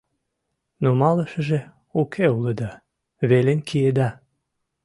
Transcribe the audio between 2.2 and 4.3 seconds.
улыда, велен киеда.